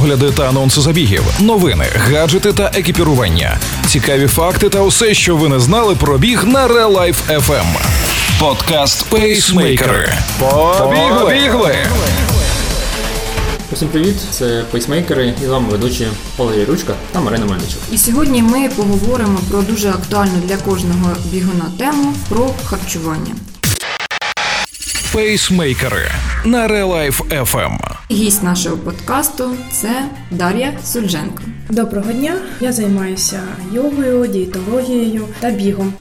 огляди 0.00 0.30
та 0.30 0.48
анонси 0.48 0.80
забігів, 0.80 1.22
новини, 1.40 1.84
гаджети 1.94 2.52
та 2.52 2.70
екіпірування, 2.74 3.58
цікаві 3.86 4.26
факти 4.26 4.68
та 4.68 4.82
усе, 4.82 5.14
що 5.14 5.36
ви 5.36 5.48
не 5.48 5.60
знали 5.60 5.94
про 5.94 6.18
біг 6.18 6.44
на 6.44 6.68
Real 6.68 6.92
Life 6.92 7.40
FM. 7.46 7.66
Подкаст 8.38 9.04
Пейсмейкери. 9.04 10.12
Побігли! 10.38 11.20
Побігли! 11.20 11.76
Усім 13.72 13.88
привіт! 13.88 14.16
Це 14.30 14.64
пейсмейкери 14.70 15.34
і 15.42 15.46
з 15.46 15.48
вами 15.48 15.68
ведучі 15.70 16.06
Валерій 16.38 16.64
Ручка 16.64 16.94
та 17.12 17.20
Марина 17.20 17.46
Мельничук. 17.46 17.80
І 17.92 17.98
сьогодні 17.98 18.42
ми 18.42 18.68
поговоримо 18.68 19.38
про 19.50 19.62
дуже 19.62 19.88
актуальну 19.90 20.40
для 20.44 20.56
кожного 20.56 21.16
бігуна 21.24 21.64
тему 21.78 22.14
про 22.28 22.50
харчування. 22.64 23.34
Пейсмейкери 25.12 26.10
на 26.44 26.68
Real 26.68 26.88
Life 26.88 27.44
FM. 27.44 27.99
Гість 28.10 28.42
нашого 28.42 28.76
подкасту 28.76 29.50
це 29.72 30.08
Дар'я 30.30 30.78
Сульженко. 30.84 31.42
Доброго 31.68 32.12
дня! 32.12 32.38
Я 32.60 32.72
займаюся 32.72 33.42
йогою, 33.72 34.26
дієтологією 34.26 35.24
та 35.40 35.50
бігом. 35.50 35.92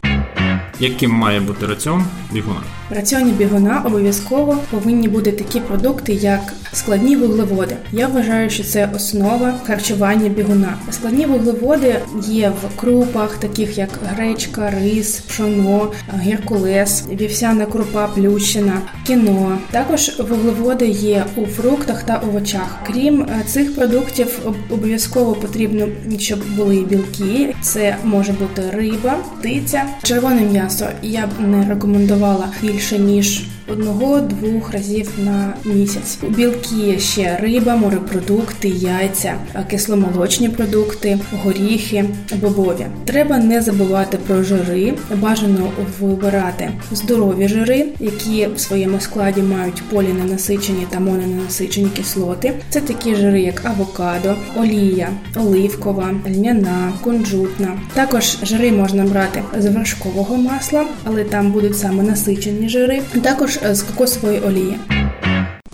Яким 0.79 1.11
має 1.11 1.39
бути 1.39 1.65
раціон 1.65 2.03
бігуна? 2.31 2.61
В 2.89 2.93
раціоні 2.93 3.31
бігуна 3.31 3.83
обов'язково 3.85 4.57
повинні 4.71 5.07
бути 5.07 5.31
такі 5.31 5.59
продукти, 5.59 6.13
як 6.13 6.53
складні 6.73 7.15
вуглеводи. 7.15 7.75
Я 7.91 8.07
вважаю, 8.07 8.49
що 8.49 8.63
це 8.63 8.89
основа 8.95 9.53
харчування 9.63 10.29
бігуна. 10.29 10.73
Складні 10.91 11.25
вуглеводи 11.25 11.95
є 12.27 12.49
в 12.49 12.79
крупах, 12.79 13.37
таких 13.37 13.77
як 13.77 13.89
гречка, 14.05 14.73
рис, 14.81 15.19
пшоно, 15.19 15.91
геркулес, 16.13 17.03
вівсяна 17.11 17.65
крупа, 17.65 18.07
плющина, 18.07 18.81
кіно. 19.07 19.57
Також 19.71 20.19
вуглеводи 20.19 20.87
є 20.87 21.25
у 21.35 21.45
фруктах 21.45 22.03
та 22.03 22.15
овочах. 22.15 22.79
Крім 22.87 23.21
е, 23.21 23.43
цих 23.45 23.75
продуктів, 23.75 24.39
обов'язково 24.69 25.33
потрібно, 25.33 25.87
щоб 26.19 26.39
були 26.55 26.79
білки. 26.89 27.55
Це 27.61 27.97
може 28.03 28.31
бути 28.31 28.63
риба, 28.73 29.17
птиця, 29.39 29.83
червоне 30.03 30.41
м'ясо. 30.41 30.85
Я 31.01 31.27
б 31.27 31.29
не 31.47 31.69
рекомендувала 31.69 32.49
більше 32.79 32.99
ніж 32.99 33.41
одного-двох 33.71 34.71
разів 34.71 35.09
на 35.25 35.53
місяць. 35.65 36.17
Білки 36.29 36.99
ще 36.99 37.37
риба, 37.41 37.75
морепродукти, 37.75 38.67
яйця, 38.67 39.33
кисломолочні 39.69 40.49
продукти, 40.49 41.19
горіхи, 41.43 42.05
бобові. 42.41 42.85
Треба 43.05 43.37
не 43.37 43.61
забувати 43.61 44.17
про 44.27 44.43
жири. 44.43 44.93
Бажано 45.15 45.71
вибирати 45.99 46.71
здорові 46.91 47.47
жири, 47.47 47.85
які 47.99 48.47
в 48.55 48.59
своєму 48.59 48.99
складі 48.99 49.41
мають 49.41 49.83
поліненасичені 49.89 50.87
та 50.89 50.99
мононенасичені 50.99 51.89
кислоти. 51.89 52.53
Це 52.69 52.81
такі 52.81 53.15
жири, 53.15 53.41
як 53.41 53.65
авокадо, 53.65 54.35
олія, 54.57 55.09
оливкова, 55.35 56.13
льняна, 56.27 56.93
кунжутна. 57.01 57.79
Також 57.93 58.37
жири 58.43 58.71
можна 58.71 59.03
брати 59.03 59.43
з 59.57 59.65
вершкового 59.65 60.37
масла, 60.37 60.85
але 61.03 61.23
там 61.23 61.51
будуть 61.51 61.77
саме 61.77 62.03
насичені 62.03 62.68
жири. 62.69 63.01
Також 63.23 63.59
Е, 63.63 63.75
з 63.75 63.81
кокосової 63.83 64.39
олії. 64.39 64.79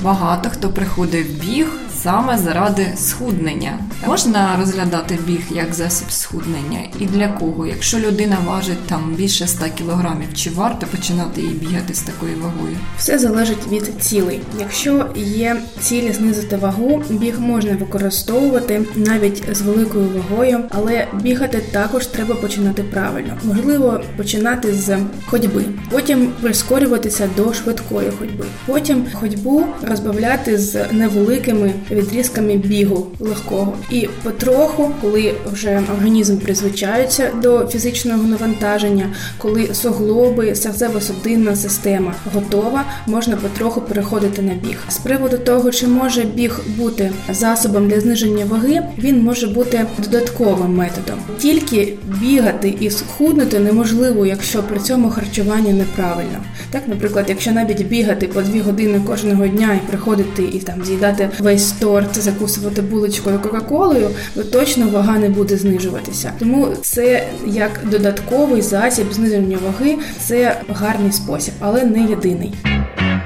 Багато 0.04 0.50
хто 0.50 0.70
приходить 0.70 1.28
в 1.28 1.46
біг 1.46 1.68
саме 2.06 2.38
заради 2.38 2.88
схуднення. 2.96 3.80
Можна 4.08 4.58
розглядати 4.60 5.20
біг 5.28 5.42
як 5.50 5.74
засіб 5.74 6.12
схуднення 6.12 6.80
і 7.00 7.06
для 7.06 7.28
кого? 7.28 7.68
Якщо 7.68 8.00
людина 8.00 8.38
важить 8.48 8.88
там 8.88 9.14
більше 9.18 9.48
100 9.48 9.66
кілограмів, 9.76 10.34
чи 10.34 10.50
варто 10.50 10.88
починати 10.88 11.42
її 11.42 11.54
бігати 11.54 11.94
з 11.94 12.02
такою 12.02 12.32
вагою? 12.38 12.78
Все 12.98 13.20
залежить 13.20 13.68
від 13.72 13.92
цілей. 14.00 14.42
Якщо 14.60 15.06
є 15.16 15.62
цілі 15.80 16.12
знизити 16.12 16.58
вагу, 16.58 17.04
біг 17.10 17.40
можна 17.40 17.76
використовувати 17.76 18.82
навіть 18.96 19.44
з 19.56 19.62
великою 19.62 20.10
вагою, 20.10 20.60
але 20.70 21.08
бігати 21.22 21.58
також 21.72 22.06
треба 22.06 22.36
починати 22.36 22.84
правильно. 22.84 23.38
Можливо, 23.44 24.02
починати 24.18 24.74
з 24.74 24.98
ходьби, 25.26 25.66
потім 25.90 26.28
прискорюватися 26.42 27.30
до 27.38 27.54
швидкої 27.54 28.12
ходьби, 28.20 28.46
потім 28.66 29.06
ходьбу 29.14 29.66
розбавляти 29.90 30.58
з 30.58 30.86
невеликими 30.92 31.74
відрізками 31.96 32.58
бігу 32.58 33.08
легкого. 33.20 33.74
І 33.92 34.10
потроху, 34.24 34.92
коли 35.02 35.34
вже 35.52 35.84
організм 35.98 36.38
призвичається 36.38 37.32
до 37.44 37.68
фізичного 37.68 38.24
навантаження, 38.24 39.14
коли 39.38 39.74
суглоби, 39.74 40.54
серцево-судинна 40.54 41.56
система 41.56 42.14
готова, 42.34 42.84
можна 43.08 43.36
потроху 43.36 43.82
переходити 43.82 44.42
на 44.42 44.54
біг. 44.54 44.78
З 44.90 44.98
приводу 44.98 45.38
того, 45.38 45.72
чи 45.72 45.88
може 45.88 46.24
біг 46.24 46.60
бути 46.78 47.12
засобом 47.30 47.88
для 47.88 48.00
зниження 48.00 48.46
ваги, 48.46 48.82
він 48.98 49.24
може 49.24 49.48
бути 49.48 49.86
додатковим 49.98 50.76
методом. 50.76 51.20
Тільки 51.38 51.94
бігати 52.22 52.76
і 52.80 52.90
схуднути 52.90 53.60
неможливо, 53.60 54.26
якщо 54.26 54.64
при 54.64 54.80
цьому 54.80 55.10
харчування 55.10 55.74
неправильно. 55.74 56.40
Так, 56.72 56.82
наприклад, 56.88 57.26
якщо 57.30 57.52
навіть 57.52 57.88
бігати 57.88 58.28
по 58.28 58.42
дві 58.42 58.60
години 58.60 59.02
кожного 59.08 59.48
дня 59.48 59.80
і 59.84 59.88
приходити 59.88 60.44
і 60.44 60.60
там 60.60 60.86
з'їдати 60.86 61.30
весь 61.40 61.68
торт, 61.86 62.22
закусувати 62.22 62.82
булочкою 62.82 63.40
кока-колою, 63.40 64.10
то 64.36 64.44
точно 64.44 64.90
вага 64.90 65.20
не 65.20 65.30
буде 65.30 65.58
знижуватися. 65.58 66.32
Тому 66.40 66.68
це 66.82 67.28
як 67.48 67.80
додатковий 67.92 68.62
засіб 68.62 69.14
зниження 69.14 69.58
ваги, 69.66 69.98
це 70.20 70.62
гарний 70.70 71.12
спосіб, 71.12 71.54
але 71.60 71.84
не 71.84 72.00
єдиний. 72.00 72.54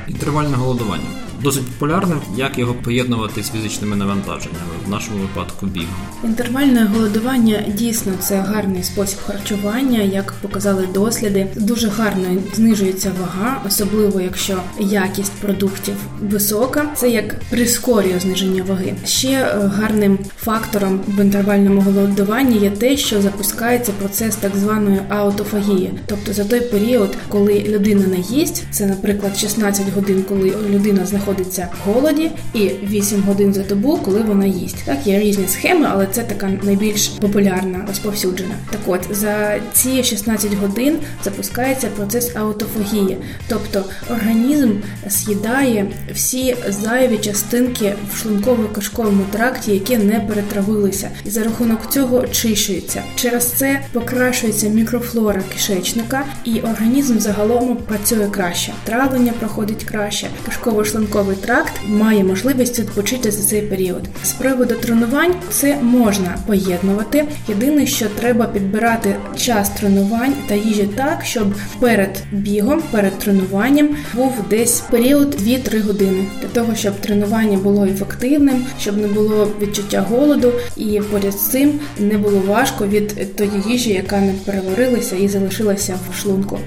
Інтервальне 0.08 0.58
голодування 0.58 1.29
досить 1.44 1.66
популярним, 1.66 2.22
як 2.36 2.60
його 2.60 2.74
поєднувати 2.74 3.44
з 3.44 3.50
фізичними 3.50 3.96
навантаженнями, 3.96 4.74
в 4.86 4.90
нашому 4.90 5.20
випадку 5.20 5.66
бігом. 5.66 5.96
Інтервальне 6.24 6.86
голодування 6.96 7.64
дійсно 7.68 8.14
це 8.20 8.36
гарний 8.36 8.84
спосіб 8.84 9.20
харчування, 9.26 10.00
як 10.00 10.34
показали 10.42 10.88
досліди. 10.94 11.48
Дуже 11.56 11.88
гарно 11.90 12.42
знижується 12.54 13.12
вага, 13.20 13.62
особливо 13.68 14.22
якщо 14.22 14.58
якість 14.80 15.32
продуктів 15.32 15.96
висока. 16.22 16.86
Це 16.96 17.10
як 17.10 17.40
прискорює 17.50 18.20
зниження 18.20 18.64
ваги. 18.64 18.94
Ще 19.06 19.30
е, 19.30 19.72
гарним 19.76 20.20
фактором 20.38 21.00
в 21.08 21.22
інтервальному 21.22 21.82
голодуванні 21.82 22.58
є 22.58 22.70
те, 22.70 22.98
що 22.98 23.22
запускається 23.22 23.92
процес 23.92 24.36
так 24.36 24.56
званої 24.56 25.00
аутофагії, 25.10 25.94
тобто 26.06 26.34
за 26.34 26.44
той 26.44 26.62
період, 26.62 27.18
коли 27.28 27.64
людина 27.68 28.08
не 28.08 28.38
їсть, 28.38 28.64
це, 28.72 28.86
наприклад, 28.86 29.38
16 29.38 29.94
годин, 29.96 30.24
коли 30.30 30.54
людина 30.70 31.06
знаходиться 31.06 31.29
знаходиться 31.30 31.68
в 31.86 31.90
голоді, 31.90 32.32
і 32.54 32.60
8 32.68 33.22
годин 33.22 33.54
за 33.54 33.64
добу, 33.64 33.98
коли 33.98 34.22
вона 34.22 34.46
їсть. 34.46 34.78
Так, 34.86 35.08
є 35.08 35.20
різні 35.20 35.48
схеми, 35.48 35.88
але 35.92 36.08
це 36.12 36.24
така 36.24 36.50
найбільш 36.64 37.08
популярна, 37.08 37.86
розповсюджена. 37.88 38.56
Так 38.72 38.82
от 38.88 39.08
за 39.12 39.60
ці 39.74 40.04
16 40.04 40.54
годин 40.54 40.98
запускається 41.24 41.88
процес 41.88 42.36
аутофагії, 42.36 43.18
тобто 43.48 43.86
організм 44.12 44.74
з'їдає 45.08 45.92
всі 46.14 46.56
зайві 46.70 47.18
частинки 47.18 47.94
в 48.12 48.28
шлунково-кишковому 48.28 49.24
тракті, 49.32 49.72
які 49.72 49.98
не 49.98 50.20
перетравилися, 50.20 51.10
і 51.26 51.30
за 51.30 51.44
рахунок 51.44 51.90
цього 51.90 52.18
очищується. 52.18 53.04
Через 53.16 53.46
це 53.46 53.82
покращується 53.92 54.68
мікрофлора 54.68 55.42
кишечника, 55.54 56.24
і 56.44 56.60
організм 56.60 57.20
загалом 57.20 57.78
працює 57.78 58.28
краще. 58.32 58.74
Травлення 58.84 59.34
проходить 59.40 59.84
краще, 59.84 60.28
кишково 60.46 60.84
шлунково 60.86 61.19
шлунковий 61.20 61.46
тракт 61.46 61.74
має 61.88 62.24
можливість 62.24 62.80
відпочити 62.80 63.32
за 63.32 63.44
цей 63.44 63.62
період. 63.62 64.10
З 64.24 64.32
приводу 64.32 64.76
тренувань 64.76 65.36
це 65.50 65.78
можна 65.82 66.38
поєднувати. 66.48 67.26
Єдине, 67.48 67.86
що 67.86 68.06
треба 68.20 68.46
підбирати 68.46 69.16
час 69.38 69.70
тренувань 69.70 70.34
та 70.48 70.56
їжі 70.56 70.90
так, 70.96 71.26
щоб 71.26 71.54
перед 71.80 72.24
бігом, 72.32 72.82
перед 72.92 73.20
тренуванням 73.20 73.90
був 74.14 74.34
десь 74.50 74.80
період 74.80 75.36
2-3 75.36 75.82
години 75.82 76.26
для 76.42 76.48
того, 76.48 76.76
щоб 76.76 76.96
тренування 76.96 77.58
було 77.58 77.86
ефективним, 77.86 78.66
щоб 78.80 78.98
не 78.98 79.08
було 79.08 79.52
відчуття 79.62 80.06
голоду, 80.10 80.54
і 80.78 81.02
поряд 81.12 81.34
з 81.34 81.50
цим 81.50 81.80
не 82.00 82.18
було 82.18 82.42
важко 82.48 82.88
від 82.88 83.36
тої 83.36 83.52
їжі, 83.68 83.90
яка 83.90 84.20
не 84.20 84.34
переварилася 84.46 85.16
і 85.16 85.28
залишилася 85.28 86.00
в 86.12 86.16
шлунку. 86.16 86.60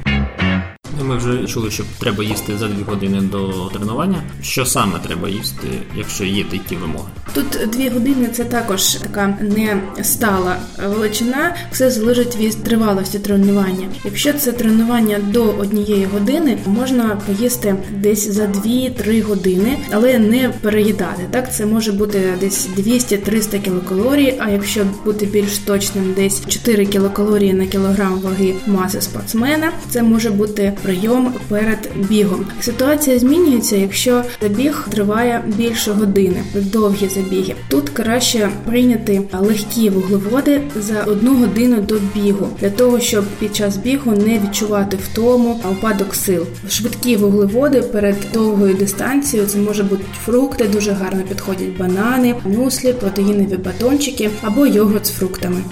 Ми 1.02 1.16
вже 1.16 1.46
чули, 1.46 1.70
що 1.70 1.84
треба 1.98 2.24
їсти 2.24 2.58
за 2.58 2.68
дві 2.68 2.82
години 2.82 3.20
до 3.20 3.70
тренування. 3.74 4.22
Що 4.42 4.66
саме 4.66 4.98
треба 4.98 5.28
їсти, 5.28 5.68
якщо 5.96 6.24
є 6.24 6.44
такі 6.44 6.76
вимоги? 6.76 7.08
Тут 7.34 7.70
дві 7.72 7.88
години 7.88 8.28
це 8.32 8.44
також 8.44 8.94
така 8.94 9.38
не 9.40 9.80
стала 10.02 10.56
величина, 10.88 11.56
все 11.72 11.90
залежить 11.90 12.36
від 12.36 12.64
тривалості 12.64 13.18
тренування. 13.18 13.88
Якщо 14.04 14.32
це 14.32 14.52
тренування 14.52 15.18
до 15.18 15.44
однієї 15.44 16.04
години, 16.04 16.58
можна 16.66 17.18
поїсти 17.26 17.76
десь 17.90 18.30
за 18.30 18.42
2-3 18.42 19.22
години, 19.22 19.78
але 19.90 20.18
не 20.18 20.48
переїдати. 20.60 21.22
Так, 21.30 21.54
це 21.54 21.66
може 21.66 21.92
бути 21.92 22.34
десь 22.40 22.68
200-300 22.78 23.62
кілокалорій. 23.62 24.34
А 24.38 24.50
якщо 24.50 24.86
бути 25.04 25.26
більш 25.26 25.58
точним, 25.58 26.12
десь 26.16 26.42
4 26.48 26.86
кілокалорії 26.86 27.52
на 27.52 27.66
кілограм 27.66 28.20
ваги 28.20 28.54
маси 28.66 29.00
спортсмена, 29.00 29.72
це 29.90 30.02
може 30.02 30.30
бути 30.30 30.72
при 30.82 30.91
прийом 30.92 31.34
перед 31.48 31.88
бігом. 32.08 32.46
Ситуація 32.60 33.18
змінюється, 33.18 33.76
якщо 33.76 34.22
забіг 34.42 34.86
триває 34.90 35.44
більше 35.46 35.92
години, 35.92 36.42
довгі 36.54 37.08
забіги. 37.08 37.54
Тут 37.68 37.88
краще 37.88 38.50
прийняти 38.66 39.22
легкі 39.32 39.90
вуглеводи 39.90 40.60
за 40.76 41.02
одну 41.02 41.34
годину 41.34 41.80
до 41.80 41.98
бігу, 42.14 42.48
для 42.60 42.70
того, 42.70 43.00
щоб 43.00 43.24
під 43.38 43.56
час 43.56 43.76
бігу 43.76 44.12
не 44.12 44.38
відчувати 44.38 44.96
втому, 44.96 45.60
а 45.64 45.68
упадок 45.68 46.14
сил. 46.14 46.46
Швидкі 46.68 47.16
вуглеводи 47.16 47.82
перед 47.82 48.16
довгою 48.32 48.74
дистанцією 48.74 49.48
це 49.48 49.58
може 49.58 49.82
бути 49.82 50.04
фрукти, 50.24 50.64
дуже 50.64 50.92
гарно 50.92 51.22
підходять 51.22 51.76
банани, 51.78 52.34
мюслі, 52.44 52.92
протеїнові 52.92 53.56
батончики 53.56 54.30
або 54.42 54.66
йогурт 54.66 55.06
з 55.06 55.10
фруктами. 55.10 55.62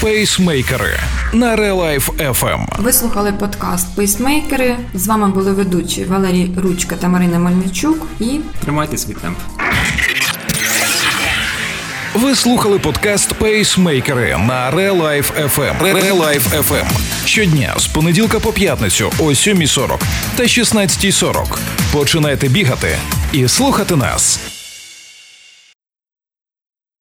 Пейсмейкери 0.00 0.98
на 1.32 1.56
Релайф 1.56 2.10
FM. 2.10 2.66
Ви 2.78 2.92
слухали 2.92 3.32
подкаст 3.32 3.96
Пейсмейкери. 3.96 4.76
З 4.94 5.06
вами 5.06 5.28
були 5.28 5.52
ведучі 5.52 6.04
Валерій 6.04 6.50
Ручка 6.56 6.96
та 6.96 7.08
Марина 7.08 7.38
Мельничук. 7.38 8.06
І 8.20 8.40
Тримайте 8.62 8.98
свій 8.98 9.14
темп. 9.14 9.38
Ви 12.14 12.34
слухали 12.34 12.78
подкаст 12.78 13.34
Пейсмейкери 13.34 14.36
на 14.48 14.70
Релайф 14.70 15.32
FM. 15.38 16.02
Релайф 16.02 16.54
FM. 16.54 16.86
Щодня 17.24 17.74
з 17.76 17.86
понеділка 17.86 18.40
по 18.40 18.52
п'ятницю 18.52 19.12
о 19.18 19.22
7.40 19.24 19.98
та 20.36 20.42
16.40. 20.42 21.58
Починайте 21.92 22.48
бігати 22.48 22.98
і 23.32 23.48
слухати 23.48 23.96
нас. 23.96 24.40